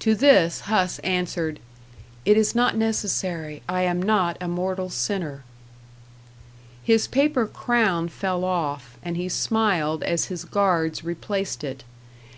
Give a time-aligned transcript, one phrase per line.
[0.00, 1.58] To this Huss answered,
[2.26, 5.42] "It is not necessary: I am not a mortal sinner."
[6.84, 11.82] His paper crown fell off and he smiled as his guards replaced it.